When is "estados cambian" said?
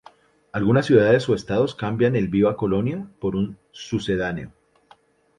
1.35-2.15